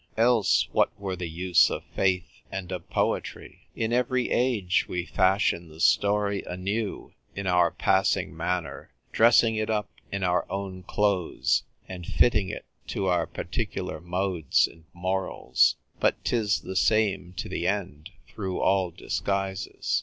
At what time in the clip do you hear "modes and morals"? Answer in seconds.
14.01-15.75